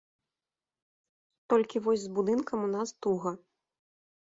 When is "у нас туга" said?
2.71-3.31